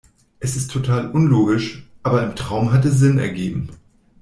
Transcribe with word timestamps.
Es 0.39 0.55
ist 0.55 0.71
total 0.71 1.11
unlogisch, 1.11 1.87
aber 2.01 2.23
im 2.23 2.35
Traum 2.35 2.71
hat 2.73 2.85
es 2.85 2.97
Sinn 2.97 3.19
ergeben. 3.19 3.69